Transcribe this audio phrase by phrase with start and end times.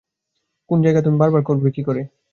[0.69, 2.01] কোন জায়গায় আছে তুমি বার করবে কি করে?